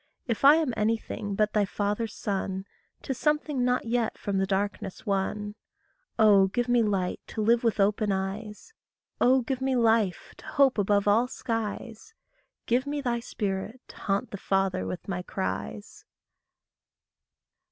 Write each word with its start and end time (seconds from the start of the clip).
If 0.25 0.43
I 0.43 0.55
am 0.55 0.73
anything 0.75 1.35
but 1.35 1.53
thy 1.53 1.63
father's 1.63 2.15
son, 2.15 2.65
'Tis 3.03 3.19
something 3.19 3.63
not 3.63 3.85
yet 3.85 4.17
from 4.17 4.39
the 4.39 4.47
darkness 4.47 5.05
won. 5.05 5.53
Oh, 6.17 6.47
give 6.47 6.67
me 6.67 6.81
light 6.81 7.19
to 7.27 7.41
live 7.43 7.63
with 7.63 7.79
open 7.79 8.11
eyes. 8.11 8.73
Oh, 9.19 9.41
give 9.41 9.61
me 9.61 9.75
life 9.75 10.33
to 10.37 10.45
hope 10.47 10.79
above 10.79 11.07
all 11.07 11.27
skies. 11.27 12.15
Give 12.65 12.87
me 12.87 12.99
thy 12.99 13.19
spirit 13.19 13.79
to 13.89 13.97
haunt 13.97 14.31
the 14.31 14.37
Father 14.37 14.87
with 14.87 15.07
my 15.07 15.21
cries. 15.21 16.03